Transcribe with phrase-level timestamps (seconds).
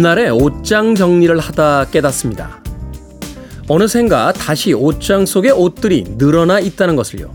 [0.00, 2.62] 봄날에 옷장 정리를 하다 깨닫습니다.
[3.68, 7.30] 어느샌가 다시 옷장 속에 옷들이 늘어나 있다는 것을요.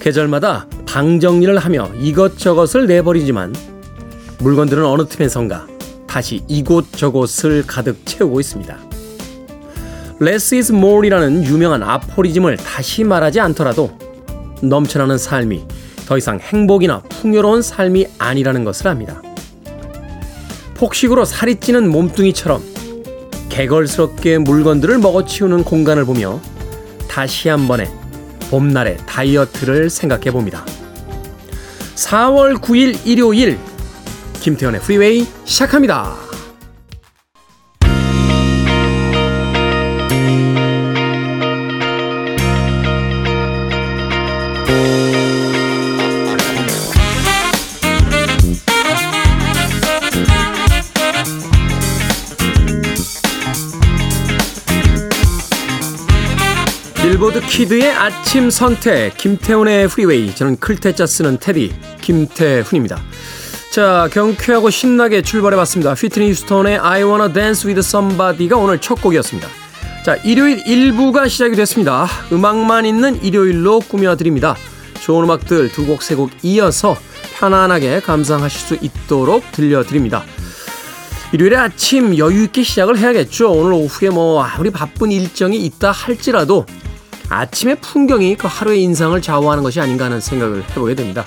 [0.00, 3.54] 계절마다 방 정리를 하며 이것저것을 내버리지만
[4.38, 5.66] 물건들은 어느 틈에선가
[6.06, 8.78] 다시 이곳저곳을 가득 채우고 있습니다.
[10.22, 13.90] Less is more이라는 유명한 아포리즘을 다시 말하지 않더라도
[14.62, 15.66] 넘쳐나는 삶이
[16.06, 19.20] 더 이상 행복이나 풍요로운 삶이 아니라는 것을 압니다.
[20.78, 22.62] 폭식으로 살이 찌는 몸뚱이처럼
[23.48, 26.40] 개걸스럽게 물건들을 먹어치우는 공간을 보며
[27.08, 27.88] 다시 한 번의
[28.50, 30.64] 봄날의 다이어트를 생각해 봅니다.
[31.96, 33.58] 4월 9일 일요일
[34.40, 36.27] 김태현의 프리웨이 시작합니다.
[57.28, 63.00] 빌보드 키드의 아침 선택 김태훈의 프리웨이 저는 클 태 자 쓰는 테디 김태훈입니다.
[63.70, 65.94] 자 경쾌하고 신나게 출발해봤습니다.
[65.94, 69.48] 휘트니 휴스턴의 I Wanna Dance With Somebody가 오늘 첫 곡이었습니다.
[70.04, 72.06] 자 일요일 1부가 시작이 됐습니다.
[72.32, 74.56] 음악만 있는 일요일로 꾸며드립니다.
[75.00, 76.96] 좋은 음악들 두 곡 세곡 이어서
[77.38, 80.24] 편안하게 감상하실 수 있도록 들려드립니다.
[81.32, 83.52] 일요일에 아침 여유 있게 시작을 해야겠죠.
[83.52, 86.64] 오늘 오후에 뭐 아무리 바쁜 일정이 있다 할지라도
[87.30, 91.24] 아침의 풍경이 그 하루의 인상을 좌우하는 것이 아닌가 하는 생각을 해보게 됩니다.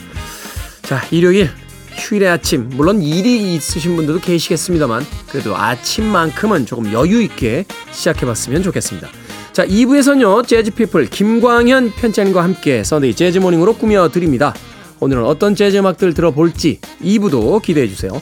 [0.81, 1.50] 자, 일요일
[1.95, 9.07] 휴일의 아침 물론 일이 있으신 분들도 계시겠습니다만 그래도 아침만큼은 조금 여유 있게 시작해봤으면 좋겠습니다.
[9.51, 14.53] 자, 2부에서는요 재즈피플 김광현 편집장과 함께 Sunday Jazz Morning으로 꾸며드립니다.
[15.00, 18.22] 오늘은 어떤 재즈 음악들 들어볼지 2부도 기대해주세요.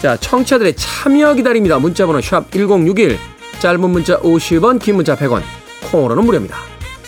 [0.00, 1.78] 자, 청취자들의 참여 기다립니다.
[1.78, 3.18] 문자번호 샵 1061,
[3.60, 5.42] 짧은 문자 50원, 긴 문자 100원,
[5.90, 6.71] 콩으로는 무료입니다.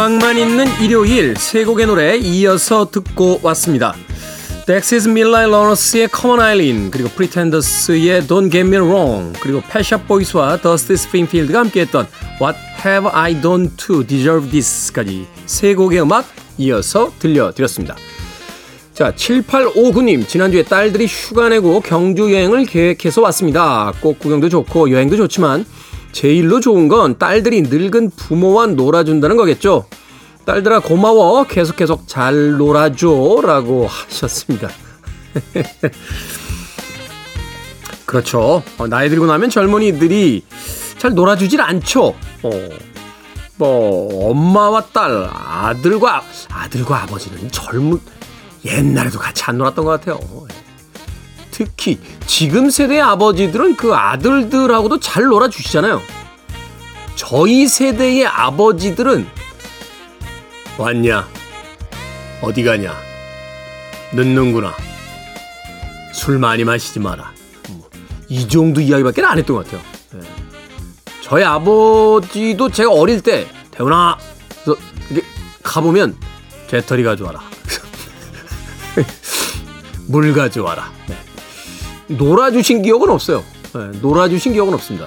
[0.00, 3.94] 음악만 있는 일요일 세 곡의 노래 이어서 듣고 왔습니다.
[4.66, 10.08] 덱시스 미드나잇 러너스의 Come On Eileen 그리고 프리텐더스의 Don't Get Me Wrong 그리고 펫 샵
[10.08, 12.06] 보이스와 더스티 스프링필드가 함께했던
[12.40, 16.24] What Have I Done To Deserve This까지 세 곡의 음악
[16.56, 17.94] 이어서 들려드렸습니다.
[18.94, 23.92] 자, 7859님, 지난주에 딸들이 휴가 내고 경주 여행을 계획해서 왔습니다.
[24.00, 25.66] 꽃 구경도 좋고 여행도 좋지만
[26.12, 29.86] 제일로 좋은 건 딸들이 늙은 부모와 놀아준다는 거겠죠.
[30.44, 34.68] 딸들아 고마워 계속 계속 잘 놀아줘 라고 하셨습니다.
[38.06, 38.62] 그렇죠.
[38.78, 40.44] 어, 나이 들고 나면 젊은이들이
[40.98, 42.14] 잘 놀아주질 않죠.
[42.42, 42.50] 어,
[43.56, 48.00] 뭐 엄마와 딸, 아들과 아들과 아버지는 젊은
[48.64, 50.18] 옛날에도 같이 안 놀았던 것 같아요.
[51.50, 56.00] 특히 지금 세대의 아버지들은 그 아들들하고도 잘 놀아주시잖아요.
[57.16, 59.26] 저희 세대의 아버지들은
[60.78, 61.28] 왔냐?
[62.40, 62.94] 어디 가냐?
[64.12, 64.74] 늦는구나.
[66.14, 67.32] 술 많이 마시지 마라.
[67.68, 67.88] 뭐,
[68.28, 69.82] 이 정도 이야기밖에 안 했던 것 같아요.
[70.12, 70.20] 네.
[71.22, 73.46] 저희 아버지도 제가 어릴 때
[73.76, 74.16] 그래서
[75.10, 75.26] 이렇게
[75.62, 76.16] 가보면
[76.68, 77.40] 재터리 가져와라.
[80.08, 80.90] 물 가져와라.
[81.08, 81.16] 네.
[82.10, 83.44] 놀아주신 기억은 없어요.
[83.74, 85.06] 네, 놀아주신 기억은 없습니다.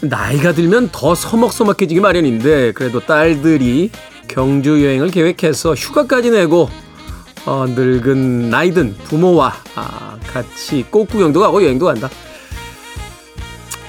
[0.00, 3.90] 나이가 들면 더 서먹서먹해지기 마련인데 그래도 딸들이
[4.28, 6.68] 경주 여행을 계획해서 휴가까지 내고
[7.46, 12.10] 어, 늙은 나이든 부모와 아, 같이 꽃 구경도 가고 여행도 간다.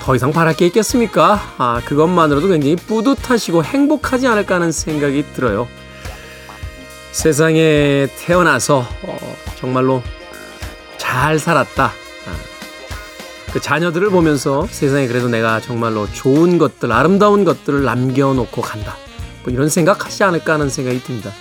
[0.02, 1.42] 더 이상 바랄 게 있겠습니까?
[1.58, 5.68] 아, 그것만으로도 굉장히 뿌듯하시고 행복하지 않을까 하는 생각이 들어요.
[7.12, 9.18] 세상에 태어나서 어,
[9.58, 10.04] 정말로
[11.06, 11.86] 잘 살았다.
[11.86, 18.98] 아, 그 자녀들을 보면서 세상에 그래도 내가 정말로 좋은 것들, 아름다운 것들을 남겨놓고 간다.
[19.44, 21.32] 뭐 이런 생각 하지 않을까 하는 생각이 듭니다.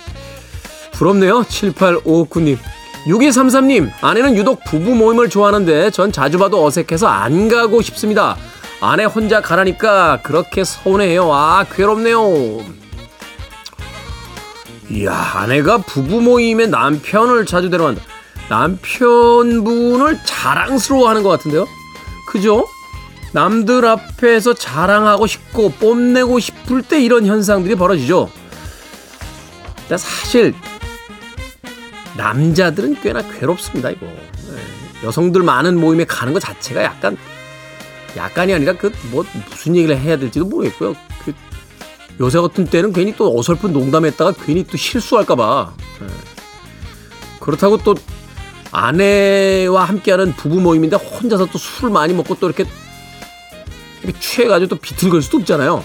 [0.93, 1.41] 부럽네요.
[1.43, 2.57] 7859님.
[3.07, 8.35] 6233님, 아내는 유독 부부 모임을 좋아하는데 전 자주 봐도 어색해서 안 가고 싶습니다.
[8.81, 11.31] 아내 혼자 가라니까 그렇게 서운해요.
[11.31, 12.63] 아, 괴롭네요.
[14.89, 18.01] 이야, 아내가 부부 모임에 남편을 자주 데려간다.
[18.49, 21.67] 남편분을 자랑스러워하는 것 같은데요.
[22.27, 22.67] 그죠?
[23.31, 28.29] 남들 앞에서 자랑하고 싶고 뽐내고 싶을 때 이런 현상들이 벌어지죠.
[29.89, 30.53] 사실
[32.15, 33.89] 남자들은 꽤나 괴롭습니다.
[33.91, 35.03] 이거 네.
[35.03, 37.17] 여성들 많은 모임에 가는 것 자체가 약간
[38.15, 40.95] 약간이 아니라 그 뭐 무슨 얘기를 해야 될지도 모르겠고요.
[41.25, 41.33] 그
[42.21, 45.73] 요새 같은 때는 괜히 또 어설픈 농담했다가 괜히 또 실수할까봐.
[45.99, 46.07] 네.
[47.41, 47.95] 그렇다고 또
[48.75, 52.65] 아내와 함께하는 부부 모임인데 혼자서 또 술 많이 먹고 또 이렇게,
[54.03, 55.83] 이렇게 취해가지고 또 비틀거릴 수도 없잖아요.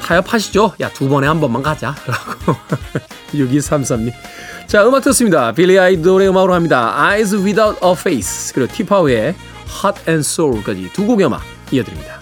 [0.00, 0.74] 타협하시죠.
[0.80, 1.94] 야, 두 번에 한 번만 가자.
[2.06, 2.56] 라고.
[3.32, 4.12] 6233님.
[4.66, 5.52] 자, 음악 듣습니다.
[5.52, 6.94] 빌리 아이돌의 음악으로 합니다.
[6.96, 8.52] Eyes Without a Face.
[8.54, 9.34] 그리고 티파우의
[9.84, 12.21] Hot and Soul까지 두 곡의 음악 이어드립니다.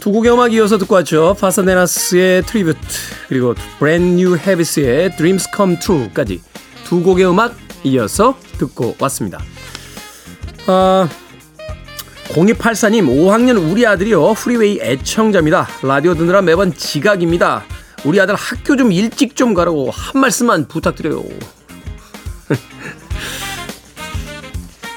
[0.00, 1.36] 두 곡의 음악 이어서 듣고 왔죠.
[1.38, 2.78] 파사데나스의 Tribute
[3.28, 6.40] 그리고 브랜드 뉴 헤비스의 Dreams Come True까지
[6.84, 9.40] 두 곡의 음악 이어서 듣고 왔습니다.
[10.66, 11.08] 아,
[12.28, 15.66] 0284님 5학년 우리 아들이요 프리웨이 애청자입니다.
[15.82, 17.64] 라디오 듣느라 매번 지각입니다.
[18.04, 21.24] 우리 아들 학교 좀 일찍 좀 가라고 한 말씀만 부탁드려요.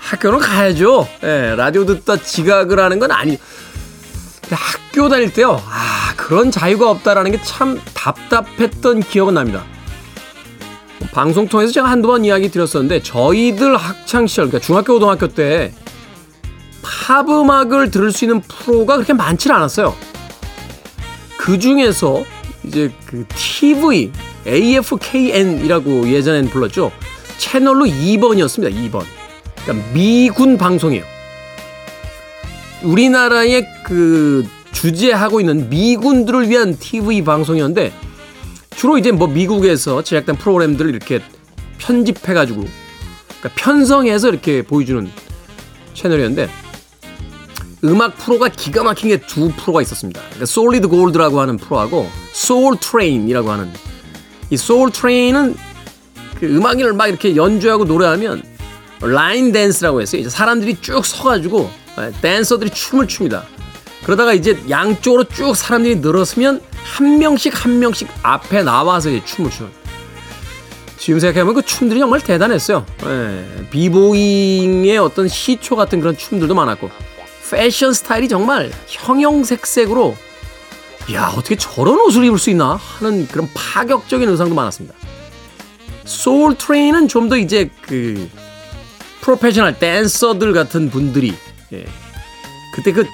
[0.01, 1.07] 학교는 가야죠.
[1.23, 3.39] 예, 라디오 듣다 지각을 하는 건 아니.
[4.55, 5.61] 학교 다닐 때요.
[5.67, 9.63] 아, 그런 자유가 없다라는 게 참 답답했던 기억은 납니다.
[11.11, 15.73] 방송 통해서 제가 한두 번 이야기 드렸었는데 저희들 학창 시절 그러니까 중학교 고등학교 때
[16.83, 19.95] 팝 음악을 들을 수 있는 프로가 그렇게 많지는 않았어요.
[21.37, 22.23] 그 중에서
[22.63, 24.11] 이제 그 TV
[24.47, 26.91] AFKN이라고 예전엔 불렀죠.
[27.37, 28.73] 채널로 2번이었습니다.
[28.91, 29.03] 2번.
[29.63, 31.03] 그러니까 미군 방송이에요.
[32.83, 37.93] 우리나라의 그 주재하고 있는 미군들을 위한 TV 방송이었는데
[38.75, 41.21] 주로 이제 뭐 미국에서 제작된 프로그램들을 이렇게
[41.77, 45.09] 편집해가지고 그러니까 편성해서 이렇게 보여주는
[45.93, 46.49] 채널이었는데
[47.83, 50.19] 음악 프로가 기가 막힌 게 두 프로가 있었습니다.
[50.21, 53.71] 그러니까 Solid Gold라고 하는 프로하고 Soul Train이라고 하는
[54.49, 55.55] 이 Soul Train은
[56.39, 58.43] 그 음악인을 막 이렇게 연주하고 노래하면
[59.01, 61.80] line dance라고 해서 이제 사람들이 쭉 서가지고 예,
[62.21, 63.43] 댄서들이 춤을 춥니다.
[64.03, 69.69] 그러다가 이제 양쪽으로 쭉 사람들이 늘었으면 한 명씩 한 명씩 앞에 나와서 이제 춤을 추는.
[70.97, 72.85] 지금 생각해보면 그 춤들이 정말 대단했어요.
[73.05, 76.89] 예, B-boying의 어떤 시초 같은 그런 춤들도 많았고,
[77.49, 80.15] 패션 스타일이 정말 형형색색으로,
[81.13, 82.75] 야, 어떻게 저런 옷을 입을 수 있나?
[82.75, 84.95] 하는 그런 파격적인 의상도 많았습니다.
[86.05, 88.29] Soul Train은 좀 더 이제 그
[89.21, 91.33] 프로페셔널 댄서들 같은 분들이
[91.73, 91.85] 예.
[92.73, 93.05] 그때 그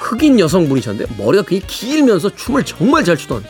[0.00, 3.44] 흑인 여성분이셨는데 머리가 굉장히 길면서 춤을 정말 잘 추던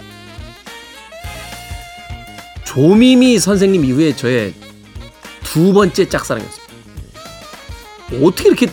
[2.64, 4.54] 조미미 선생님 이후에 저의
[5.42, 6.74] 두 번째 짝사랑이었습니다.
[8.22, 8.66] 어떻게 이렇게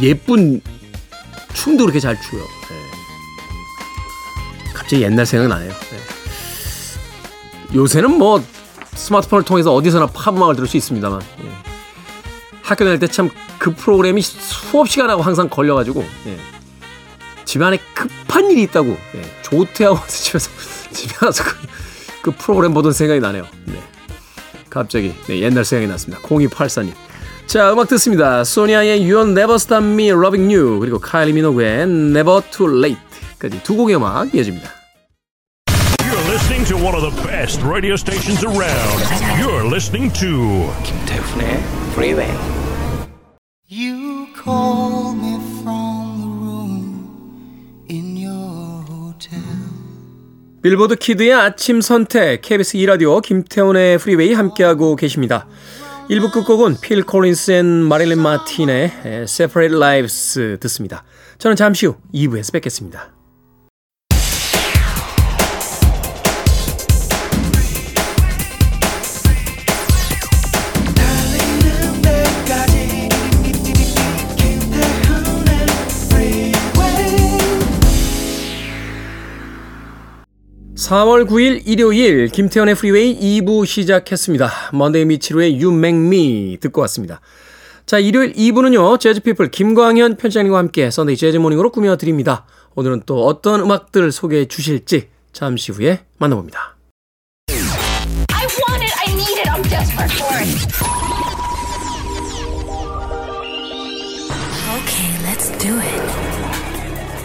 [0.00, 0.60] 예쁜
[1.52, 2.40] 춤도 그렇게 잘 추요.
[2.40, 2.46] 예.
[4.72, 5.70] 갑자기 옛날 생각나네요.
[5.70, 5.74] 예.
[7.76, 8.42] 요새는 뭐
[8.94, 11.73] 스마트폰을 통해서 어디서나 팝 음악을 들을 수 있습니다만 예.
[12.64, 13.30] 학교 다닐 때 참
[13.64, 16.36] 그 프로그램이 수업 시간하고 항상 걸려가지고 예.
[17.46, 19.22] 집안에 급한 일이 있다고 예.
[19.42, 20.50] 조퇴하고 집에서
[20.92, 21.56] 집에 와서 그,
[22.22, 23.46] 그, 프로그램 보던 생각이 나네요.
[23.64, 23.82] 네.
[24.68, 26.22] 갑자기 네, 옛날 생각이 났습니다.
[26.28, 26.92] 0284님.
[27.46, 28.44] 자 음악 듣습니다.
[28.44, 33.96] 소니아의 You'll Never Stop Me Loving You 그리고 카일리 미노그의 Never Too Late까지 두 곡의
[33.96, 34.70] 음악 이어집니다.
[36.28, 39.00] listening to one of the best radio stations around.
[39.38, 41.62] You're listening to 김태훈의
[41.94, 42.28] Freeway.
[43.68, 49.40] You call me from the room in your hotel.
[50.60, 55.46] 빌보드 kid의 아침 선택 KBS 2 라디오 김태훈의 Freeway 함께하고 계십니다.
[56.10, 58.90] 1부 끝곡은 필 콜린스 and 마릴린 마틴의
[59.28, 61.04] Separate Lives 듣습니다.
[61.38, 63.13] 저는 잠시 후 2부에서 뵙겠습니다.
[80.84, 84.50] 4월 9일 일요일 김태훈의 Freeway 2부 시작했습니다.
[84.74, 87.22] 먼데이 미치루의 You Make Me 듣고 왔습니다.
[87.86, 89.00] 자, 일요일 2부는요.
[89.00, 92.44] 재즈피플 김광현 편집장님과 함께 Sunday Jazz Morning으로 꾸며드립니다.
[92.74, 96.76] 오늘은 또 어떤 음악들 소개해 주실지 잠시 후에 만나봅니다.
[97.48, 100.68] I want it, I need it, I'm desperate for it.
[104.76, 106.02] Okay, let's do it.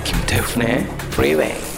[0.05, 1.68] 김태훈의 Freeway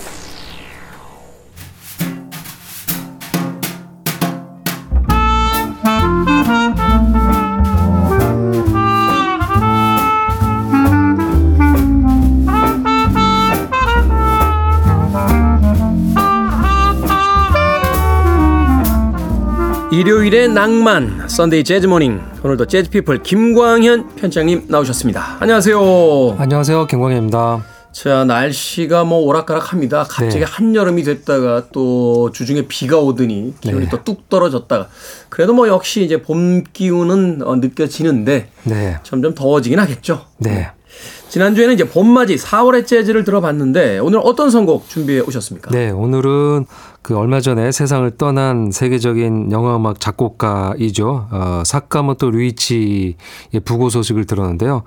[20.02, 25.38] 일요일의 낭만 Sunday Jazz Morning 오늘도 재즈피플 김광현 편집장님 나오셨습니다.
[25.40, 26.38] 안녕하세요.
[26.40, 26.88] 안녕하세요.
[26.88, 27.64] 김광현입니다.
[27.92, 30.06] 자 날씨가 뭐 오락가락합니다.
[30.10, 30.44] 갑자기 네.
[30.44, 33.90] 한여름이 됐다가 또 주중에 비가 오더니 기온이 네.
[33.92, 34.88] 또뚝 떨어졌다가
[35.30, 38.98] 그래도 뭐 역시 이제 봄 기운은 어, 느껴지는데 네.
[39.04, 40.26] 점점 더워지긴 하겠죠.
[40.40, 40.72] 네.
[41.30, 45.72] 지난주에는 이제 봄맞이 4월의 재즈를 들어봤는데 오늘 어떤 선곡 준비해 오셨습니까?
[45.72, 46.66] 네, 오늘은
[47.02, 51.28] 그 얼마 전에 세상을 떠난 세계적인 영화 음악 작곡가이죠.
[51.32, 53.16] 어, 사카모토 루이치의
[53.66, 54.84] 부고 소식을 들었는데요.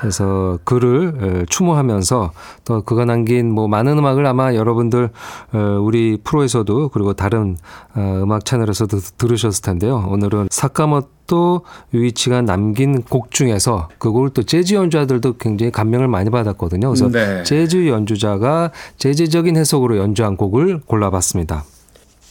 [0.00, 2.32] 그래서 그를 추모하면서
[2.64, 5.10] 또 그가 남긴 뭐 많은 음악을 아마 여러분들
[5.52, 7.56] 어, 우리 프로에서도 그리고 다른
[7.94, 10.06] 어, 음악 채널에서도 들으셨을 텐데요.
[10.08, 11.62] 오늘은 사카모토 또
[11.94, 16.88] 유이치가 남긴 곡 중에서 그걸 또 재즈 연주자들도 굉장히 감명을 많이 받았거든요.
[16.88, 17.44] 그래서 네.
[17.44, 21.64] 재즈 연주자가 재즈적인 해석으로 연주한 곡을 골라봤습니다.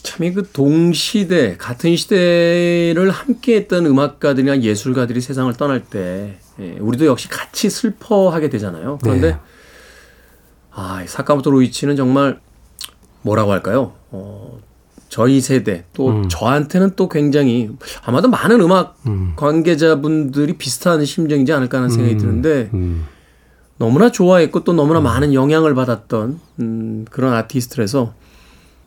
[0.03, 7.69] 참이 그 동시대 같은 시대를 함께했던 음악가들이나 예술가들이 세상을 떠날 때 예, 우리도 역시 같이
[7.69, 8.99] 슬퍼하게 되잖아요.
[9.01, 9.37] 그런데 네.
[10.71, 12.39] 아 사카모토 로이치는 정말
[13.21, 13.93] 뭐라고 할까요?
[14.11, 14.59] 어,
[15.09, 16.29] 저희 세대 또 음.
[16.29, 17.69] 저한테는 또 굉장히
[18.03, 19.33] 아마도 많은 음악 음.
[19.35, 22.19] 관계자분들이 비슷한 심정이지 않을까 하는 생각이 음.
[22.19, 23.05] 드는데 음.
[23.77, 25.03] 너무나 좋아했고 또 너무나 음.
[25.03, 28.13] 많은 영향을 받았던 음, 그런 아티스트라서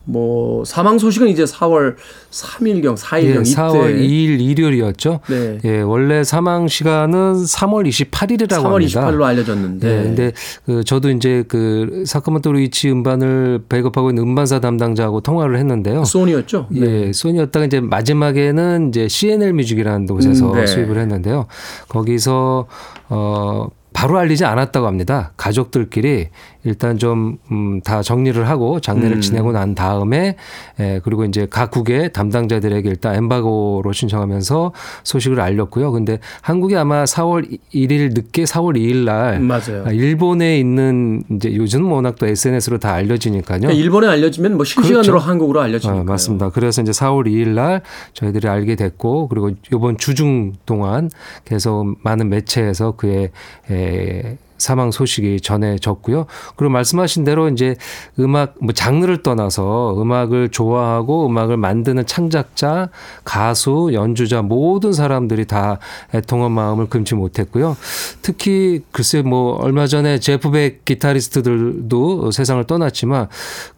[0.04, 1.94] 뭐 사망 소식은 이제 4월
[2.30, 5.20] 3일경 4일경 예, 이때 4월 2일 일요일이었죠.
[5.28, 5.58] 네.
[5.64, 9.10] 예, 원래 사망 시간은 3월 28일이라고 3월 합니다.
[9.10, 9.88] 28일로 알려졌는데.
[9.88, 10.32] 예, 근데
[10.64, 16.04] 그 저도 이제 그 사카모토 루이치 음반을 배급하고 있는 음반사 담당자하고 통화를 했는데요.
[16.04, 16.68] 소니였죠?
[16.74, 17.06] 예, 네.
[17.08, 20.66] 예, 소니였다가 이제 마지막에는 이제 CNL 뮤직이라는 곳에서 음, 네.
[20.66, 21.46] 수입을 했는데요.
[21.88, 22.66] 거기서
[23.10, 25.32] 어 바로 알리지 않았다고 합니다.
[25.36, 26.28] 가족들끼리
[26.64, 29.20] 일단 좀, 음, 다 정리를 하고 장례를 음.
[29.20, 30.36] 지내고 난 다음에,
[30.78, 34.72] 에, 그리고 이제 각국의 담당자들에게 일단 엠바고로 신청하면서
[35.04, 35.92] 소식을 알렸고요.
[35.92, 39.40] 근데 한국이 아마 4월 1일 늦게 4월 2일 날.
[39.40, 39.84] 맞아요.
[39.86, 43.60] 아, 일본에 있는 이제 요즘 워낙 또 SNS로 다 알려지니까요.
[43.60, 45.18] 그러니까 일본에 알려지면 뭐 실시간으로 그렇죠.
[45.26, 46.00] 한국으로 알려지니까.
[46.00, 46.50] 아, 맞습니다.
[46.50, 51.10] 그래서 이제 4월 2일 날 저희들이 알게 됐고 그리고 이번 주중 동안
[51.44, 53.30] 계속 많은 매체에서 그의
[53.70, 56.26] 에, 사망 소식이 전해졌고요.
[56.56, 57.74] 그리고 말씀하신 대로 이제
[58.18, 62.90] 음악 뭐 장르를 떠나서 음악을 좋아하고 음악을 만드는 창작자,
[63.24, 65.78] 가수, 연주자 모든 사람들이 다
[66.14, 67.76] 애통한 마음을 금치 못했고요.
[68.22, 73.28] 특히 글쎄 뭐 얼마 전에 제프백 기타리스트들도 세상을 떠났지만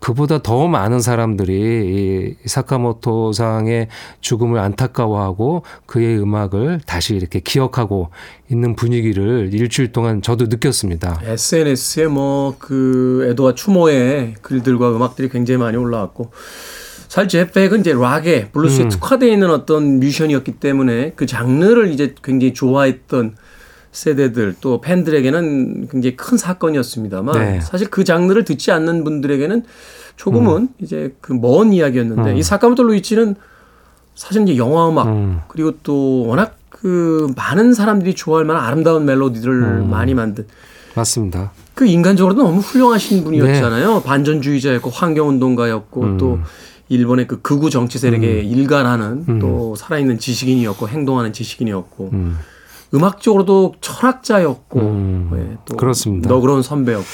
[0.00, 3.88] 그보다 더 많은 사람들이 이 사카모토 상의
[4.20, 8.10] 죽음을 안타까워하고 그의 음악을 다시 이렇게 기억하고
[8.52, 11.22] 있는 분위기를 일주일 동안 저도 느꼈습니다.
[11.24, 16.30] SNS에 뭐그 에드와 추모의 글들과 음악들이 굉장히 많이 올라왔고
[17.08, 18.88] 사실 제프백은 이제 락에 블루스에 음.
[18.88, 23.36] 특화되어 있는 어떤 뮤지션이었기 때문에 그 장르를 이제 굉장히 좋아했던
[23.90, 27.60] 세대들 또 팬들에게는 굉장히 큰 사건이었습니다만 네.
[27.60, 29.64] 사실 그 장르를 듣지 않는 분들에게는
[30.16, 30.68] 조금은 음.
[30.78, 32.36] 이제 그 먼 이야기였는데 음.
[32.36, 33.34] 이 사카모토 루이치는
[34.14, 35.40] 사실 이제 영화 음악 음.
[35.48, 39.90] 그리고 또 워낙 그 많은 사람들이 좋아할 만한 아름다운 멜로디를 음.
[39.90, 40.46] 많이 만든
[40.96, 41.52] 맞습니다.
[41.74, 43.94] 그 인간적으로도 너무 훌륭하신 분이었잖아요.
[43.94, 44.02] 네.
[44.02, 46.18] 반전주의자였고 환경운동가였고 음.
[46.18, 46.40] 또
[46.88, 48.44] 일본의 그 극우 정치 세력에 음.
[48.44, 49.38] 일관하는 음.
[49.38, 52.38] 또 살아있는 지식인이었고 행동하는 지식인이었고 음.
[53.00, 56.28] 악적으로도 철학자였고 네, 또 그렇습니다.
[56.28, 57.06] 너그러운 선배였고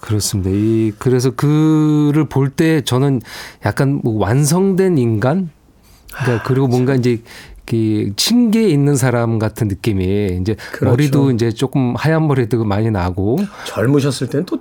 [0.00, 0.50] 그렇습니다.
[0.52, 3.22] 이 그래서 그를 볼 때 저는
[3.64, 5.50] 약간 뭐 완성된 인간
[6.12, 7.22] 그러니까 그리고 뭔가 이제
[7.66, 10.90] 그 층계에 있는 사람 같은 느낌이 이제 그렇죠.
[10.90, 14.58] 머리도 이제 조금 하얀 머리도 많이 나고 젊으셨을 때는 또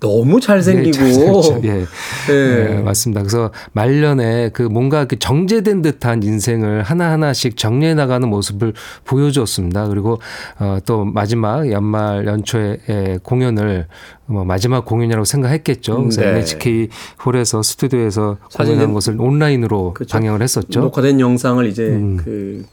[0.00, 1.60] 너무 잘생기고.
[1.60, 1.68] 네.
[1.68, 1.86] 예.
[2.28, 2.68] 네.
[2.68, 3.22] 네, 맞습니다.
[3.22, 8.74] 그래서 말년에 그 뭔가 그 정제된 듯한 인생을 하나하나씩 정리해 나가는 모습을
[9.04, 9.88] 보여줬습니다.
[9.88, 10.20] 그리고
[10.60, 13.86] 어, 또 마지막 연말 연초에 공연을
[14.26, 15.96] 뭐 마지막 공연이라고 생각했겠죠.
[16.02, 16.28] 그래서 네.
[16.28, 16.88] NHK
[17.24, 20.12] 홀에서 스튜디오에서 공연한 것을 온라인으로 그렇죠.
[20.12, 20.80] 방영을 했었죠.
[20.80, 22.18] 녹화된 영상을 이제 음.
[22.22, 22.64] 그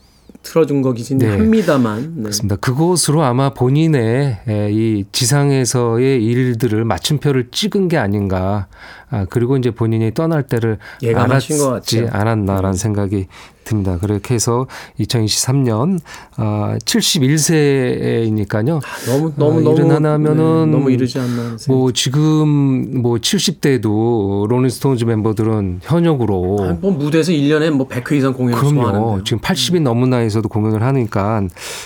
[0.46, 1.28] 틀어준 거긴 네.
[1.28, 2.14] 합니다만.
[2.16, 2.22] 네.
[2.24, 2.56] 그렇습니다.
[2.56, 8.68] 그곳으로 아마 본인의 에, 이 지상에서의 일들을 마침표를 찍은 게 아닌가.
[9.10, 12.20] 아, 그리고 이제 본인이 떠날 때를 예감하신 것 알았지 같아요.
[12.22, 13.28] 않았나라는 생각이
[13.66, 13.98] 듭니다.
[14.00, 14.68] 그렇게 해서
[15.00, 16.00] 2023년
[16.38, 18.80] 아, 71세이니까요.
[19.08, 21.58] 너무 너무 아, 너무 일은 하나 하면은 네, 너무 이르지 않나.
[21.68, 29.24] 뭐 지금 뭐 70대도 롤링스톤즈 멤버들은 현역으로 한번 무대에서 1년에 뭐 100회 이상 공연을 그럼요.
[29.24, 31.44] 지금 80이 넘은 나이에서도 공연을 하니까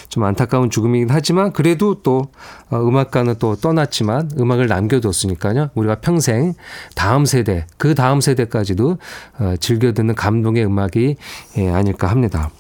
[0.10, 2.24] 좀 안타까운 죽음이긴 하지만 그래도 또
[2.72, 5.70] 어, 음악가는 또 떠났지만 음악을 남겨뒀으니까요.
[5.76, 6.54] 우리가 평생
[6.96, 8.98] 다음 세대, 그 다음 세대까지도
[9.40, 11.16] 어, 즐겨 듣는 감동의 음악이
[11.58, 12.52] 예, 아닐까 합니다.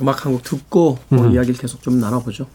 [0.00, 2.46] 음악 한 곡 듣고 뭐 이야기를 계속 좀 나눠보죠.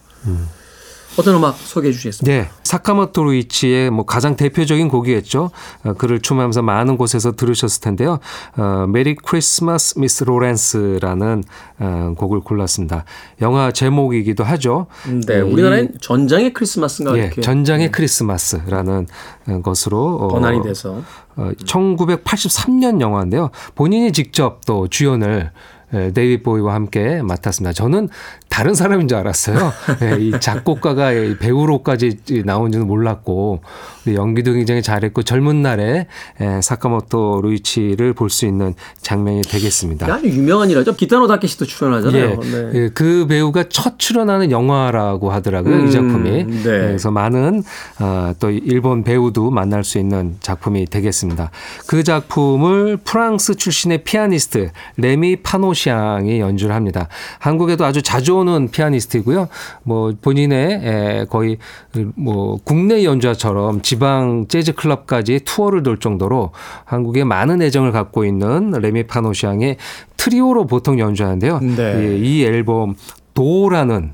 [1.20, 2.44] 어떤 음악 소개해 주시겠습니까?
[2.44, 5.52] 네, 사카모토 루이치의 뭐 가장 대표적인 곡이겠죠.
[5.84, 8.20] 어, 그를 추모하면서 많은 곳에서 들으셨을 텐데요.
[8.56, 11.44] 어, 메리 크리스마스 미스 로렌스라는
[11.80, 13.04] 어, 곡을 골랐습니다.
[13.42, 14.88] 영화 제목이기도 하죠.
[15.28, 19.08] 네, 예, 우리나라엔 전장의 크리스마스인가 예, 이렇게 전장의 크리스마스라는
[19.48, 21.04] 어, 것으로 어, 번안이 돼서
[21.36, 23.50] 어, 1983년 영화인데요.
[23.76, 25.52] 본인이 직접 또 주연을
[25.94, 27.74] 예, 데이빗 보이와 함께 맡았습니다.
[27.74, 28.10] 저는
[28.50, 29.72] 다른 사람인 줄 알았어요.
[30.02, 33.62] 예, 이 작곡가가 이 배우로까지 나온지는 몰랐고
[34.14, 36.08] 연기도 굉장히 잘했고 젊은 날에
[36.42, 40.06] 예, 사카모토 루이치를 볼 수 있는 장면이 되겠습니다.
[40.14, 40.96] 아주 유명한 일화죠.
[40.96, 42.24] 기타노 다케시도 출연하잖아요.
[42.30, 42.72] 예, 네.
[42.76, 45.76] 예, 그 배우가 첫 출연하는 영화라고 하더라고요.
[45.76, 46.30] 음, 이 작품이.
[46.46, 46.64] 네.
[46.64, 47.64] 그래서 많은
[48.00, 51.50] 어, 또 일본 배우도 만날 수 있는 작품이 되겠습니다.
[51.88, 57.08] 그 작품을 프랑스 출신의 피아니스트 레미 파노시앙이 연주를 합니다.
[57.40, 59.48] 한국에도 아주 자주 오는 피아니스트이고요.
[59.84, 61.58] 뭐 본인의 에, 거의
[62.16, 66.52] 뭐 국내 연주자처럼 지방 재즈 클럽까지 투어를 돌 정도로
[66.86, 69.78] 한국에 많은 애정을 갖고 있는 레미 파노시앙의
[70.18, 71.60] 트리오로 보통 연주하는데요.
[71.60, 72.04] 네.
[72.04, 72.96] 예, 이 앨범
[73.34, 74.14] 도라는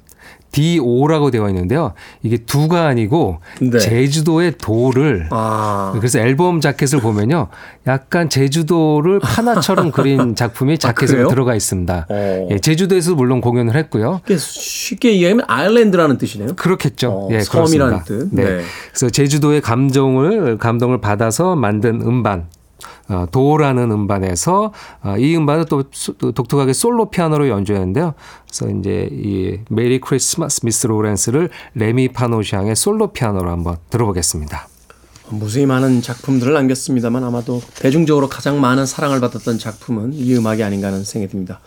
[0.56, 1.92] DO라고 되어 있는데요.
[2.24, 3.78] 이게 두가 아니고 네.
[3.78, 7.50] 제주도의 도를 아, 그래서 앨범 자켓을 보면요.
[7.88, 11.28] 약간 제주도를 파나처럼 그린 작품이 자켓에 그래요?
[11.28, 12.08] 들어가 있습니다.
[12.10, 12.48] 어.
[12.52, 14.22] 예, 제주도에서 물론 공연을 했고요.
[14.38, 16.56] 쉽게 이야기하면 아일랜드라는 뜻이네요.
[16.56, 17.10] 그렇겠죠.
[17.10, 18.30] 어, 예, 섬이라는 그렇습니다.
[18.30, 18.34] 뜻.
[18.34, 18.44] 네.
[18.44, 18.62] 네.
[18.92, 22.55] 그래서 제주도의 감정을 감동을 받아서 만든 음반 어,
[23.32, 25.84] 도라는 음반에서 어, 이 음반은 또
[26.32, 28.14] 독특하게 솔로 피아노로 연주했는데요.
[28.48, 30.88] 그래서 이제 이 Merry Christmas Mr.
[30.88, 34.68] Lawrence를 레미 파노시앙의 솔로 피아노로 한번 들어보겠습니다.
[35.30, 41.04] 무수히 많은 작품들을 남겼습니다만 아마도 대중적으로 가장 많은 사랑을 받았던 작품은 이 음악이 아닌가 하는
[41.04, 41.60] 생각이 듭니다.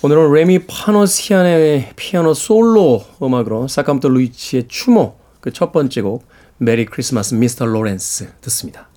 [0.00, 6.24] 오늘은 레미 파노시안의 피아노 솔로 음악으로 사카모토 루이치의 추모 그 첫 번째 곡
[6.58, 7.64] Merry Christmas Mr.
[7.66, 8.87] Lawrence 듣습니다.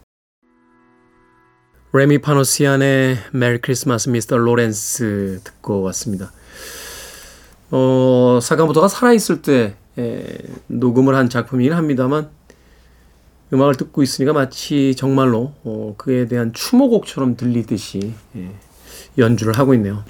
[1.94, 4.38] 레미 파노시안의 Merry Christmas Mr.
[4.38, 6.32] Lawrence 듣고 왔습니다.
[7.70, 12.30] 어, 사카모토가 살아있을 때 에, 녹음을 한 작품이긴 합니다만
[13.52, 18.52] 음악을 듣고 있으니까 마치 정말로 어, 그에 대한 추모곡처럼 들리듯이 예,
[19.18, 20.06] 연주를 하고 있네요.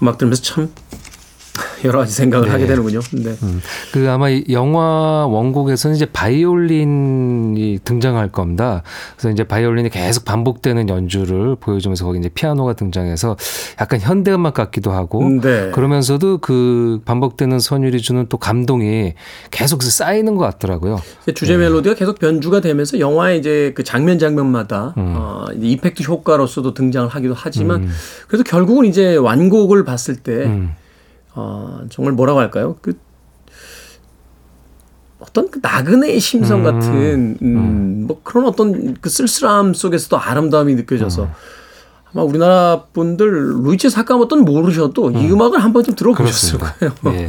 [0.00, 0.72] 음악 들으면서 참
[1.84, 3.00] 여러 가지 생각을 하게 되는군요.
[3.12, 3.34] 네.
[3.92, 8.82] 그 아마 이 영화 원곡에서는 이제 바이올린이 등장할 겁니다.
[9.16, 13.36] 그래서 이제 바이올린이 계속 반복되는 연주를 보여주면서 거기 이제 피아노가 등장해서
[13.80, 15.70] 약간 현대 음악 같기도 하고 네.
[15.72, 19.14] 그러면서도 그 반복되는 선율이 주는 또 감동이
[19.50, 21.00] 계속 쌓이는 것 같더라고요.
[21.34, 27.08] 주제 멜로디가 계속 변주가 되면서 영화의 이제 그 장면 장면마다 어, 이제 이펙트 효과로서도 등장을
[27.08, 27.88] 하기도 하지만
[28.28, 30.72] 그래도 결국은 이제 완곡을 봤을 때 음.
[31.34, 32.76] 어, 정말 뭐라고 할까요?
[32.80, 32.94] 그
[35.18, 41.28] 어떤 그 나그네의 심성 같은 음, 뭐 그런 어떤 그 쓸쓸함 속에서도 아름다움이 느껴져서
[42.12, 46.94] 아마 우리나라 분들 루이치 사카모토는 모르셔도 이 음악을 한번 좀 들어보셨을 그렇습니다.
[47.00, 47.16] 거예요.
[47.20, 47.26] 예.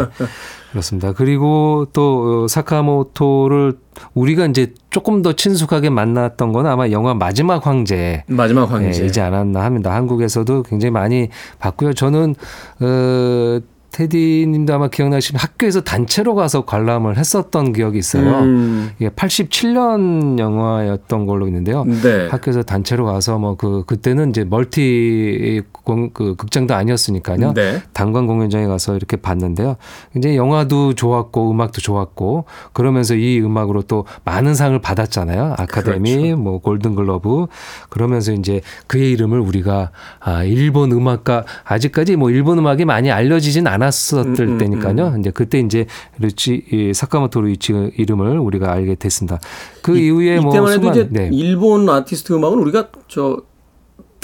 [0.72, 1.14] 그렇습니다.
[1.14, 3.78] 그리고 또 어, 사카모토를
[4.14, 9.02] 우리가 이제 조금 더 친숙하게 만났던 건 아마 영화 마지막 황제 마지막 황제.
[9.02, 9.94] 예, 이지 않았나 합니다.
[9.94, 11.94] 한국에서도 굉장히 많이 봤고요.
[11.94, 12.36] 저는
[12.82, 13.60] 어
[13.96, 18.42] 테디님도 아마 기억나시면 학교에서 단체로 가서 관람을 했었던 기억이 있어요.
[18.42, 18.90] 음.
[19.00, 21.86] 이게 87년 영화였던 걸로 있는데요.
[21.86, 22.28] 네.
[22.28, 27.54] 학교에서 단체로 가서 뭐 그 그때는 이제 멀티 공, 그 극장도 아니었으니까요.
[27.54, 27.82] 네.
[27.94, 29.78] 단관 공연장에 가서 이렇게 봤는데요.
[30.18, 35.56] 이제 영화도 좋았고 음악도 좋았고 그러면서 이 음악으로 또 많은 상을 받았잖아요.
[35.58, 36.38] 아카데미, 그렇죠.
[36.38, 37.48] 뭐 골든글러브
[37.90, 43.85] 그러면서 이제 그의 이름을 우리가 아 일본 음악가 아직까지 뭐 일본 음악이 많이 알려지진 않았
[43.86, 45.16] 었을 음, 음, 때니까요.
[45.20, 45.86] 이제 그때 이제
[46.20, 49.40] 루치 이 사카모토 루이치 이름을 우리가 알게 됐습니다.
[49.82, 53.42] 그 이후에 뭐 이때만 해도 수많은 이제 네, 일본 아티스트 음악은 우리가 저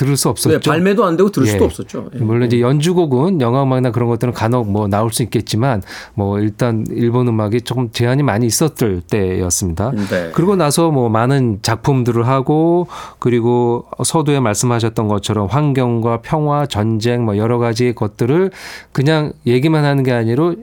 [0.01, 0.57] 들을 수 없었죠.
[0.57, 1.65] 네, 발매도 안 되고 들을 수도 예.
[1.65, 2.09] 없었죠.
[2.15, 2.17] 예.
[2.17, 5.83] 물론 이제 연주곡은 영화 음악이나 그런 것들은 간혹 뭐 나올 수 있겠지만
[6.15, 9.91] 뭐 일단 일본 음악이 조금 제한이 많이 있었을 때였습니다.
[9.91, 10.31] 네.
[10.33, 12.87] 그리고 나서 뭐 많은 작품들을 하고
[13.19, 18.49] 그리고 서두에 말씀하셨던 것처럼 환경과 평화, 전쟁 뭐 여러 가지 것들을
[18.91, 20.55] 그냥 얘기만 하는 게 아니로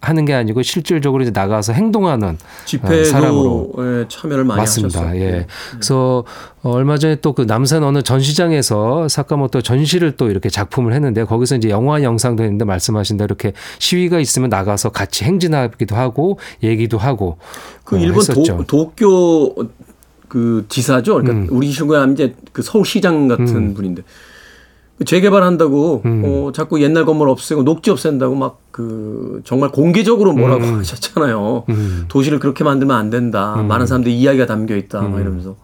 [0.00, 3.72] 하는 게 아니고 실질적으로 이제 나가서 행동하는 집회도 사람으로.
[3.78, 5.00] 예, 참여를 많이 맞습니다.
[5.00, 5.20] 하셨어요.
[5.20, 5.46] 예.
[5.72, 6.24] 그래서
[6.55, 11.56] 어, 얼마 전에 또 그 남산 어느 전시장에서 사카모토 전시를 또 이렇게 작품을 했는데 거기서
[11.56, 17.36] 이제 영화 영상도 했는데 말씀하신 대로 이렇게 시위가 있으면 나가서 같이 행진하기도 하고 얘기도 하고
[17.84, 18.64] 그 어, 일본 했었죠.
[18.64, 19.54] 도, 도쿄
[20.28, 21.14] 그 지사죠.
[21.14, 21.48] 그러니까 음.
[21.50, 24.02] 우리 하면 이제 그 서울시장 같은 분인데
[24.98, 26.22] 그 재개발한다고 음.
[26.24, 31.64] 어, 자꾸 옛날 건물 없애고 녹지 없앤다고 막 그 정말 공개적으로 뭐라고 하셨잖아요.
[31.70, 32.04] 음.
[32.08, 33.56] 도시를 그렇게 만들면 안 된다.
[33.56, 35.00] 많은 사람들이 이야기가 담겨 있다.
[35.00, 35.12] 음.
[35.12, 35.56] 막 이러면서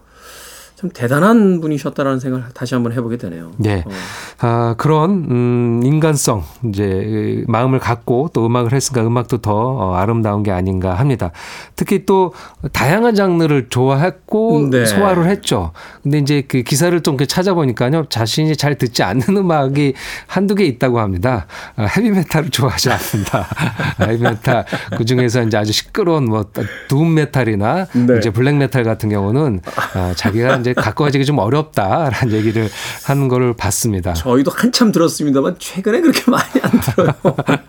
[0.83, 3.51] 참 대단한 분이셨다라는 생각을 다시 한번 해보게 되네요.
[3.57, 3.85] 네.
[3.87, 3.91] 어.
[4.39, 10.51] 아, 그런, 음, 인간성, 이제, 마음을 갖고 또 음악을 했으니까 음악도 더 어, 아름다운 게
[10.51, 11.31] 아닌가 합니다.
[11.77, 12.33] 특히 또
[12.73, 14.85] 다양한 장르를 좋아했고 네.
[14.85, 15.71] 소화를 했죠.
[16.01, 18.07] 근데 이제 그 기사를 좀 찾아보니까요.
[18.09, 19.93] 자신이 잘 듣지 않는 음악이
[20.27, 21.45] 한두 개 있다고 합니다.
[21.77, 23.47] 아, 헤비메탈을 좋아하지 않습니다.
[23.99, 24.65] 아, 헤비메탈.
[24.97, 26.45] 그 중에서 이제 아주 시끄러운 뭐,
[26.89, 28.17] 둠메탈이나 네.
[28.17, 29.61] 이제 블랙메탈 같은 경우는
[29.93, 32.69] 아, 자기가 이제 가까워지기 좀 어렵다라는 얘기를
[33.05, 34.13] 하는 거를 봤습니다.
[34.13, 37.13] 저희도 한참 들었습니다만 최근에 그렇게 많이 안 들어요.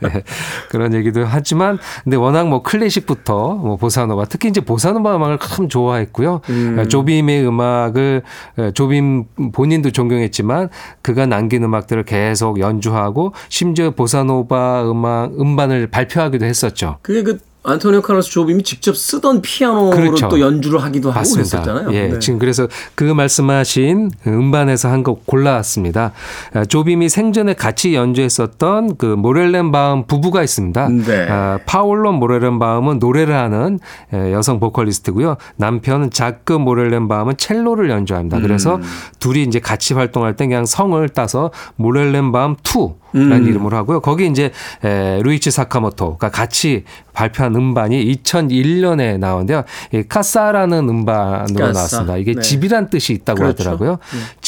[0.00, 0.22] 네,
[0.70, 6.40] 그런 얘기도 하지만 근데 워낙 뭐 클래식부터 뭐 보사노바 특히 이제 보사노바 음악을 참 좋아했고요.
[6.50, 6.88] 음.
[6.88, 8.22] 조빔의 음악을
[8.74, 10.68] 조빔 본인도 존경했지만
[11.02, 16.98] 그가 남긴 음악들을 계속 연주하고 심지어 보사노바 음악 음반을 발표하기도 했었죠.
[17.02, 20.28] 그게 그 안토니오 카를로스 조빔이 직접 쓰던 피아노로 그렇죠.
[20.28, 21.62] 또 연주를 하기도 하고 맞습니다.
[21.62, 21.94] 그랬었잖아요.
[21.94, 22.18] 예, 네.
[22.18, 26.12] 지금 그래서 그 말씀하신 음반에서 한 곡 골라왔습니다.
[26.54, 30.88] 아, 조빔이 생전에 같이 연주했었던 그 모렐렌바움 부부가 있습니다.
[30.88, 31.26] 네.
[31.28, 33.78] 아, 파올로 모렐렌바움은 노래를 하는
[34.12, 35.36] 에, 여성 보컬리스트고요.
[35.56, 38.40] 남편 자크 모렐렌바움은 첼로를 연주합니다.
[38.40, 38.82] 그래서 음.
[39.20, 43.46] 둘이 이제 같이 활동할 때 그냥 성을 따서 모렐렌바움 2라는 음.
[43.46, 44.00] 이름으로 하고요.
[44.00, 44.50] 거기 이제
[44.84, 49.64] 에, 루이치 사카모토가 같이 발표한 음반이 2001년에 나오는데요.
[49.92, 51.72] 이 카사라는 음반으로 카사.
[51.72, 52.16] 나왔습니다.
[52.16, 52.40] 이게 네.
[52.40, 53.62] 집이란 뜻이 있다고 그렇죠.
[53.62, 53.98] 하더라고요.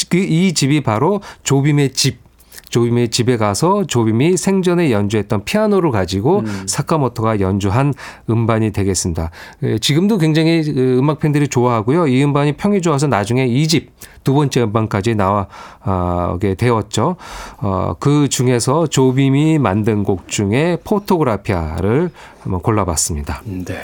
[0.09, 2.26] 그이 집이 바로 조빔의 집.
[2.69, 7.93] 조빔의 집에 가서 조빔이 생전에 연주했던 피아노를 가지고 사카모토가 연주한
[8.29, 9.31] 음반이 되겠습니다.
[9.63, 12.07] 에, 지금도 굉장히 그 음악 팬들이 좋아하고요.
[12.07, 13.87] 이 음반이 평이 좋아서 나중에 2집
[14.23, 17.15] 두 번째 음반까지 나와게 되었죠.
[17.59, 23.41] 어, 그 중에서 조빔이 만든 곡 중에 포토그라피아를 한번 골라봤습니다.
[23.45, 23.77] 네.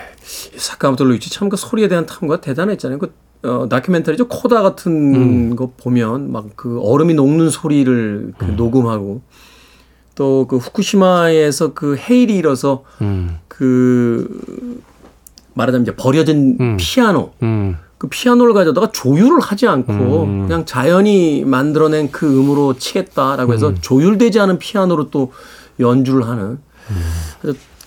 [0.58, 3.00] 사카모토 루이치 참그 소리에 대한 탐구가 대단했잖아요.
[3.00, 3.14] 그
[3.44, 4.28] 어, 다큐멘터리죠.
[4.28, 5.56] 코다 같은 음.
[5.56, 8.56] 거 보면 막 그 얼음이 녹는 소리를 그 음.
[8.56, 9.22] 녹음하고
[10.16, 14.82] 또 그 후쿠시마에서 그 해일이 일어서 음, 그
[15.56, 16.78] 말하자면 이제 버려진 음.
[16.80, 20.48] 피아노 음, 그 피아노를 가져다가 조율을 하지 않고 음.
[20.48, 25.32] 그냥 자연이 만들어낸 그 음으로 치겠다라고 해서 조율되지 않은 피아노로 또
[25.80, 26.60] 연주를 하는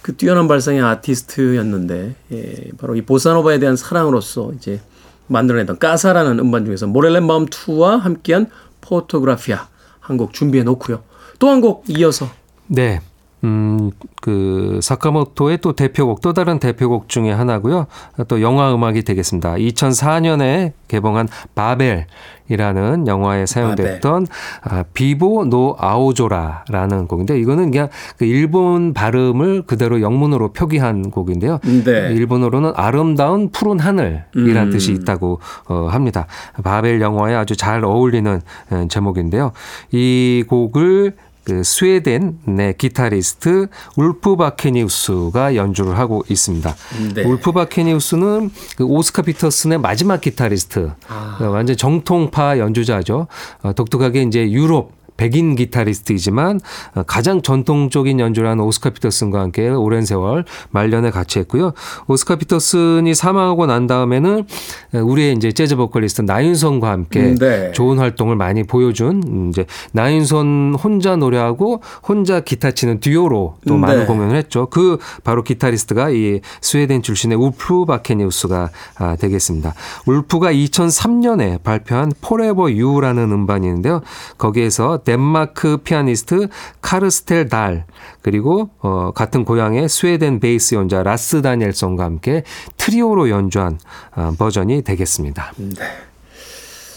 [0.03, 4.81] 그 뛰어난 발상의 아티스트였는데 예, 바로 이 보사노바에 대한 사랑으로서 이제
[5.29, 9.69] 만들어냈던 Casa라는 음반 중에서 모렐렌바움 2와 함께한 Fotografia
[10.01, 11.03] 한 곡 준비해 놓고요.
[11.39, 12.29] 또 한 곡 이어서
[12.69, 13.01] 네.
[13.45, 17.87] 음, 그, 사카모토의 또 대표곡, 또 다른 대표곡 중에 하나고요.
[18.29, 19.55] 또 영화 음악이 되겠습니다.
[19.55, 24.27] 2004년에 개봉한 바벨이라는 영화에 사용됐던
[24.63, 31.59] 아, 비보 노 아오조라라는 곡인데 이거는 그냥 그 일본 발음을 그대로 영문으로 표기한 곡인데요.
[31.85, 32.13] 네.
[32.13, 34.71] 일본어로는 아름다운 푸른 하늘이란 음.
[34.71, 36.27] 뜻이 있다고 어, 합니다.
[36.63, 39.53] 바벨 영화에 아주 잘 어울리는 어, 제목인데요.
[39.91, 41.15] 이 곡을
[41.47, 46.75] 그 스웨덴의 기타리스트 울프 바케니우스가 연주를 하고 있습니다.
[47.15, 47.23] 네.
[47.23, 51.39] 울프 바케니우스는 그 오스카 피터슨의 마지막 기타리스트, 아.
[51.41, 53.29] 어, 완전 정통파 연주자죠.
[53.63, 56.61] 어, 독특하게 이제 유럽 백인 기타리스트이지만
[56.95, 61.73] 어, 가장 전통적인 연주라는 오스카 피터슨과 함께 오랜 세월 말년에 같이 했고요.
[62.07, 64.45] 오스카 피터슨이 사망하고 난 다음에는
[64.93, 67.73] 우리의 이제 재즈 보컬리스트 나윤선과 함께 음, 네.
[67.73, 74.01] 좋은 활동을 많이 보여준 이제 나윤선 혼자 노래하고 혼자 기타 치는 듀오로 또 음, 많은
[74.01, 74.07] 네.
[74.07, 74.67] 공연을 했죠.
[74.67, 79.75] 그 바로 기타리스트가 이 스웨덴 출신의 울프 바케니우스가 아, 되겠습니다.
[80.07, 84.03] 울프가 2003년에 발표한 Forever You라는 음반이 있는데요.
[84.39, 86.49] 거기에서 덴마크 피아니스트
[86.83, 87.87] 카르스텐 달
[88.23, 92.43] 그리고 어, 같은 고향의 스웨덴 베이스 연주자 라스 다니엘손과 함께
[92.77, 93.79] 트리오로 연주한
[94.17, 95.53] 어, 버전이 되겠습니다.
[95.57, 95.75] 네.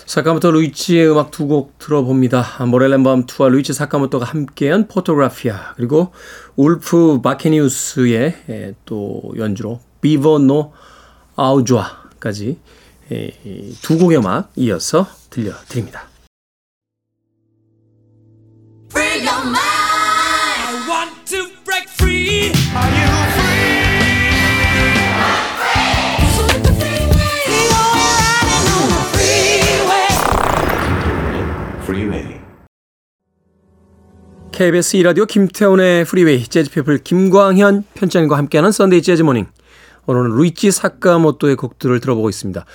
[0.08, 2.66] 사카모토 루이치의 음악 두 곡 들어봅니다.
[2.66, 6.12] 모렐렌바움 투와 루이치 사카모토가 함께한 Fotografia 그리고
[6.56, 10.74] 울프 바케니우스의 또 연주로 비버노
[11.36, 12.58] 아우주아까지
[13.84, 16.08] 두 곡의 음악 이어서 들려드립니다.
[34.60, 39.48] KBS 이라디오 김태훈의 Freeway 재즈피플 김광현 편집장과 함께하는 Sunday Jazz Morning
[40.06, 42.66] 오늘은 루이치 사카모토의 곡들을 들어보고 있습니다.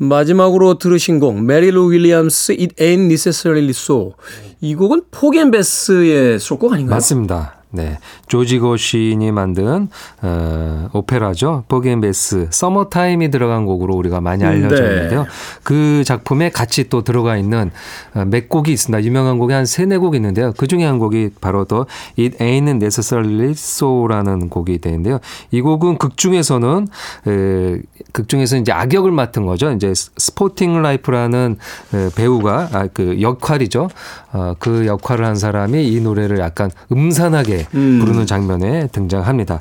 [0.00, 4.14] 마지막으로 들으신 곡루 윌리엄스 It Ain't Necessarily So
[4.62, 6.96] 이 곡은 포겐베스의 수록곡 아닌가요?
[6.96, 7.59] 맞습니다.
[7.72, 7.98] 네.
[8.26, 9.88] 조지 고신이 만든
[10.22, 11.64] 어, 오페라죠.
[11.68, 14.88] 보겐베스 서머타임이 들어간 곡으로 우리가 많이 알려져 네.
[14.88, 15.22] 있는데요.
[15.22, 15.28] 네.
[15.62, 17.70] 그 작품에 같이 또 들어가 있는
[18.14, 19.04] 어, 몇 곡이 있습니다.
[19.04, 20.52] 유명한 곡이 한 세네 곡 있는데요.
[20.56, 21.86] 그 중에 한 곡이 바로 또
[22.18, 25.20] It Ain't Necessarily So라는 곡이 되는데요.
[25.52, 26.88] 이 곡은 극 중에서는
[27.28, 27.78] 에,
[28.12, 29.70] 극 중에서 이제 악역을 맡은 거죠.
[29.70, 31.56] 이제 스포팅 라이프라는
[31.94, 33.88] 에, 배우가 아, 그 역할이죠.
[34.32, 37.98] 어, 그 역할을 한 사람이 이 노래를 약간 음산하게 음.
[38.00, 39.60] 부르는 장면에 등장합니다.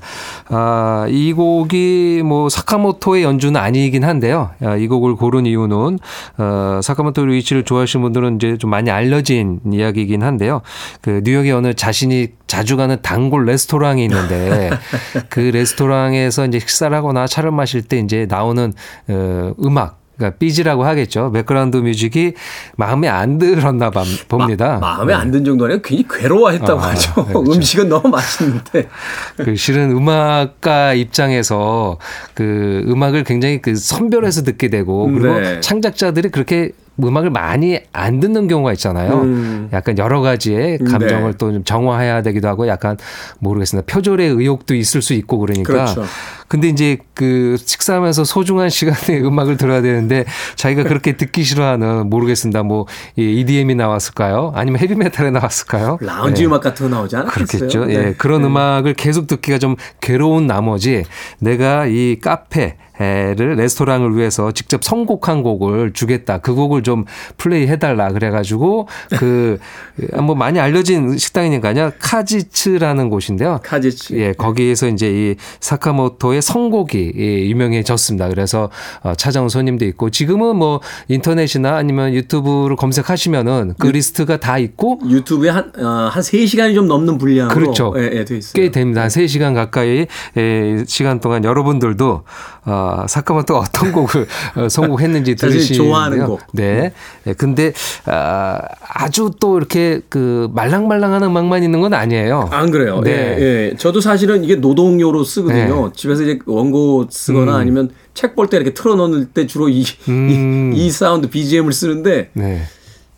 [0.50, 4.52] 아, 이 곡이 뭐 사카모토의 연주는 아니긴 한데요.
[4.62, 6.00] 아, 이 곡을 고른 이유는
[6.38, 10.62] 어, 사카모토 루이치를 좋아하시는 분들은 이제 좀 많이 알려진 이야기이긴 한데요.
[11.02, 14.72] 그 뉴욕에 어느 자신이 자주 가는 단골 레스토랑이 있는데
[15.30, 18.74] 그 레스토랑에서 이제 식사를 하거나 차를 마실 때 이제 나오는
[19.08, 21.32] 어, 음악 그러니까 BG라고 하겠죠.
[21.32, 22.34] 백그라운드 뮤직이
[22.76, 23.90] 마음에 안 들었나
[24.28, 24.78] 봅니다.
[24.80, 25.14] 마, 음에 네.
[25.14, 27.14] 안든 정도 아니라 괜히 괴로워했다고 아, 하죠.
[27.16, 27.52] 네, 그렇죠.
[27.56, 28.90] 음식은 너무 맛있는데.
[29.38, 31.98] 그 실은 음악가 입장에서
[32.34, 35.62] 그 음악을 굉장히 그 선별해서 듣게 되고 그리고 네.
[35.62, 39.22] 창작자들이 그렇게 음악을 많이 안 듣는 경우가 있잖아요.
[39.22, 39.70] 음.
[39.72, 41.38] 약간 여러 가지의 감정을 네.
[41.38, 42.98] 또좀 정화해야 되기도 하고 약간
[43.40, 43.90] 모르겠습니다.
[43.90, 45.72] 표절의 의욕도 있을 수 있고 그러니까.
[45.72, 46.04] 그렇죠.
[46.50, 52.64] 근데 이제 그 식사하면서 소중한 시간에 음악을 들어야 되는데 자기가 그렇게 듣기 싫어하는 모르겠습니다.
[52.64, 54.52] 뭐 EDM이 나왔을까요?
[54.56, 56.00] 아니면 헤비메탈에 나왔을까요?
[56.02, 56.48] 라운지 네.
[56.48, 57.46] 음악 같은 거 나오지 않았겠어요?
[57.46, 57.86] 그렇겠죠.
[57.86, 57.94] 네.
[57.94, 58.16] 예.
[58.18, 58.48] 그런 네.
[58.48, 61.06] 음악을 계속 듣기가 좀 괴로운 나머지
[61.40, 66.40] 내가 이 카페 를 레스토랑을 위해서 직접 선곡한 곡을 주겠다.
[66.40, 67.06] 그 곡을 좀
[67.38, 68.12] 플레이 해달라.
[68.12, 69.58] 그래가지고 그
[70.22, 71.94] 뭐 많이 알려진 식당이니까요.
[71.98, 73.62] 카지츠라는 곳인데요.
[73.64, 74.16] 카지츠.
[74.16, 78.30] 예, 거기에서 이제 이 사카모토의 선곡이 예, 유명해졌습니다.
[78.30, 78.70] 그래서
[79.02, 85.00] 어, 찾아온 손님도 있고 지금은 뭐 인터넷이나 아니면 유튜브를 검색하시면은 그 유, 리스트가 다 있고
[85.08, 87.94] 유튜브에 한, 어, 한 3시간이 좀 넘는 분량으로 그렇죠.
[87.98, 88.26] 예, 예.
[88.54, 89.02] 꽤 됩니다.
[89.02, 92.24] 한 3시간 가까이 예, 시간 동안 여러분들도
[92.66, 96.42] 어, 사카모토가 어떤 곡을 어, 선곡했는지 들으시면 좋아하는 곡.
[96.54, 96.94] 네.
[97.24, 97.34] 네.
[97.34, 97.74] 근데
[98.06, 102.50] 아, 아주 또 이렇게 그 말랑말랑한 음악만 있는 건 아니에요.
[102.52, 103.02] 안 그래요.
[103.04, 103.12] 네.
[103.12, 103.76] 예, 예.
[103.78, 105.88] 저도 사실은 이게 노동요로 쓰거든요.
[105.88, 105.94] 네.
[105.96, 107.58] 집에서 이제 원고 쓰거나 음.
[107.62, 110.74] 아니면 책 볼 때 이렇게 틀어놓을 때 주로 이, 음.
[110.76, 112.62] 이, 이 사운드 BGM을 쓰는데 네.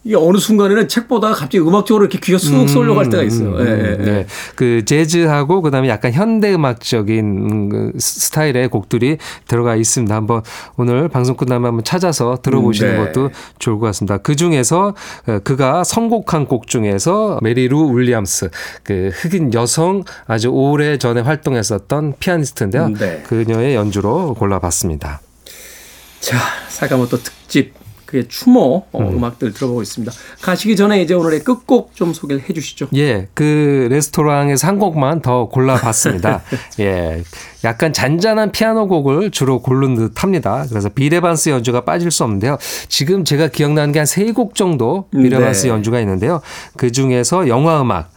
[0.04, 3.50] 이게 어느 순간에는 책보다 갑자기 음악적으로 이렇게 귀가 쑥 쏠려 갈 때가 있어요.
[3.50, 4.26] 음, 음, 네, 네, 네.
[4.56, 10.14] 그 재즈하고 그다음에 약간 현대 음악적인 그 스타일의 곡들이 들어가 있습니다.
[10.14, 10.42] 한번
[10.76, 13.06] 오늘 방송 끝나면 한번 찾아서 들어보시는 음, 네.
[13.06, 14.18] 것도 좋을 것 같습니다.
[14.18, 14.96] 그 중에서
[15.28, 18.50] 어, 그가 선곡한 곡 중에서 메리루 윌리엄스
[18.82, 22.86] 그 흑인 여성 아주 오래 전에 활동했었던 피아니스트인데요.
[22.86, 23.24] 음, 네.
[23.28, 25.22] 그녀의 연주로 골라봤습니다.
[26.22, 26.38] 자,
[26.70, 27.81] 사카모토 특집
[28.12, 29.24] 그의 추모 어, 음.
[29.24, 30.12] 악들 들어보고 있습니다.
[30.41, 32.89] 가시기 전에 이제 오늘의 끝곡 좀 소개를 해 주시죠.
[32.95, 36.41] 예, 그 레스토랑에서 한 곡만 더 골라봤습니다.
[36.82, 37.24] 예,
[37.63, 40.65] 약간 잔잔한 피아노 곡을 주로 고른 듯 합니다.
[40.67, 42.58] 그래서 빌 에반스 연주가 빠질 수 없는데요.
[42.89, 45.69] 지금 제가 기억나는 게 한 세 곡 정도 빌 에반스 네.
[45.69, 46.41] 연주가 있는데요.
[46.76, 48.12] 그 중에서 영화 음악,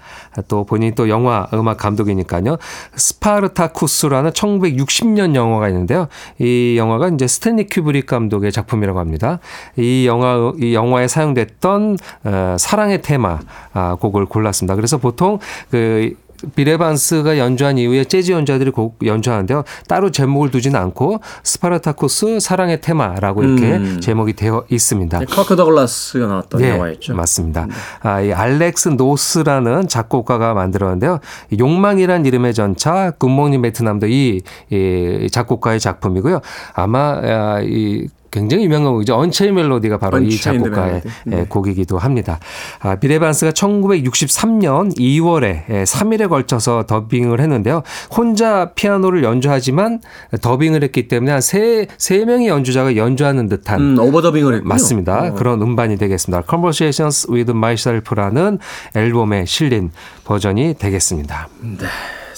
[0.49, 2.59] 또 본인이 또 영화 음악 감독이니까요.
[2.95, 6.09] 스파르타쿠스라는 1960년 영화가 있는데요.
[6.39, 9.39] 이 영화가 이제 스탠리 큐브릭 감독의 작품이라고 합니다.
[9.77, 13.41] 이 영화 이 영화에 사용됐던 어, 사랑의 테마
[13.73, 14.75] 아, 곡을 골랐습니다.
[14.77, 15.39] 그래서 보통
[15.71, 16.15] 그
[16.55, 19.65] 빌 에반스가 연주한 이후에 재즈 연주자들이 곡 연주하는데요.
[19.89, 24.01] 따로 제목을 두지는 않고 스파르타쿠스 사랑의 테마라고 이렇게 음.
[24.01, 25.19] 제목이 되어 있습니다.
[25.19, 27.15] 네, 커크 더글라스가 나왔던 네, 영화였죠.
[27.15, 27.67] 맞습니다.
[28.01, 31.21] 아, 이 알렉스 노스라는 작곡가가 만들었는데요.
[31.51, 36.41] 이 욕망이란 이름의 전차, 굿모닝 베트남도 이, 이 작곡가의 작품이고요.
[36.75, 39.15] 아마 아, 이 굉장히 유명한 곡이죠.
[39.15, 41.03] 언체인 멜로디가 바로 이 작곡가의.
[41.27, 41.39] 네.
[41.39, 42.41] 예, 곡이기도 합니다.
[42.81, 47.85] 아, 비레반스가 1963년 2월에 3일에 걸쳐서 더빙을 했는데요.
[48.11, 50.01] 혼자 피아노를 연주하지만
[50.41, 54.69] 더빙을 했기 때문에 한 세, 세 명의 연주자가 연주하는 듯한 음, 오버더빙을 했군요.
[54.69, 55.29] 맞습니다.
[55.29, 55.35] 어.
[55.35, 56.43] 그런 음반이 되겠습니다.
[56.51, 58.59] Conversations with Myself라는
[58.97, 59.93] 앨범에 실린
[60.25, 61.49] 버전이 되겠습니다.
[61.61, 61.87] 네.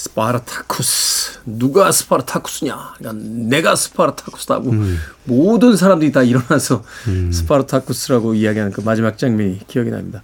[0.06, 1.40] 스파르타쿠스.
[1.46, 2.94] 누가 스파르타쿠스냐?
[2.98, 4.72] 그러니까 내가 스파르타쿠스다고
[5.24, 6.82] 모든 사람들이 다 일어나서
[7.32, 10.22] 스파르타쿠스라고 이야기하는 그 마지막 장면이 기억이 납니다.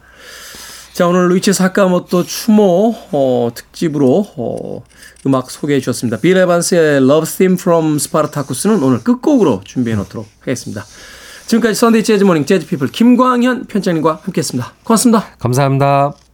[0.92, 4.84] 자, 오늘 류이치 사카모토 추모 어, 특집으로 어,
[5.26, 6.18] 음악 소개해 주셨습니다.
[6.18, 10.84] 빌 에반스의 Love Theme from Spartacus는 오늘 끝곡으로 준비해 놓도록 하겠습니다.
[11.46, 14.74] 지금까지 Sunday Jazz Morning 재즈 피플 김광현 편집장님과 함께했습니다.
[14.84, 15.26] 고맙습니다.
[15.38, 16.31] 감사합니다.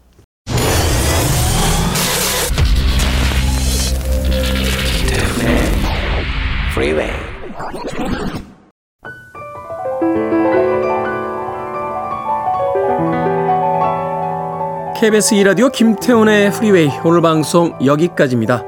[15.00, 18.64] KBS 2라디오 김태훈의 프리웨이 오늘 방송 여기까지입니다.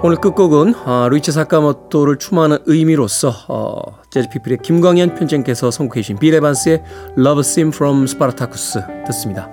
[0.00, 6.84] 오늘 끝곡은 어, 류이치 사카모토를 추모하는 의미로서 어, 재즈피플의 김광현 편집장께서 선곡해 주신 빌 에반스의
[7.18, 9.50] Love Theme from Spartacus 듣습니다.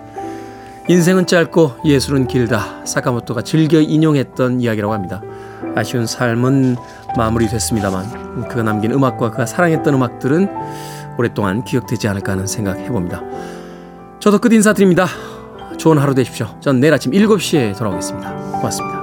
[0.87, 2.85] 인생은 짧고 예술은 길다.
[2.85, 5.23] 사카모토가 즐겨 인용했던 이야기라고 합니다.
[5.73, 6.75] 아쉬운 삶은
[7.17, 10.47] 마무리됐습니다만 그가 남긴 음악과 그가 사랑했던 음악들은
[11.17, 13.23] 오랫동안 기억되지 않을까 하는 생각 해봅니다.
[14.19, 15.07] 저도 끝 인사드립니다.
[15.77, 16.47] 좋은 하루 되십시오.
[16.59, 18.33] 전 내일 아침 7시에 돌아오겠습니다.
[18.33, 19.02] 고맙습니다.